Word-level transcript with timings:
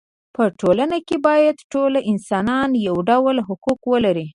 په 0.35 0.43
ټولنه 0.59 0.97
کې 1.07 1.17
باید 1.27 1.55
ټول 1.71 1.93
انسانان 2.11 2.69
یو 2.87 2.95
ډول 3.09 3.35
حقوق 3.47 3.81
ولري. 3.93 4.27